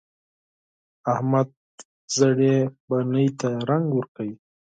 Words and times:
احمد 1.13 1.49
زړې 2.17 2.55
بنۍ 2.87 3.27
ته 3.39 3.49
رنګ 3.69 3.85
ورکوي. 3.93 4.35